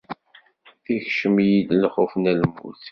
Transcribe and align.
Ikcem-iyi 0.95 1.61
lxuf 1.81 2.11
n 2.17 2.23
lmut. 2.39 2.79